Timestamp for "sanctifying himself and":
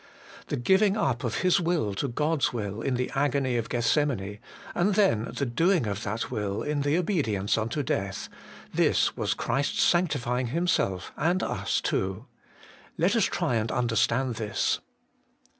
9.83-11.43